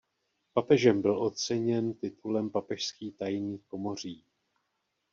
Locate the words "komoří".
3.67-4.25